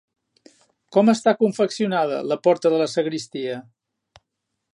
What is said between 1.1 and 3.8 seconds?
està confeccionada la porta de la sagristia?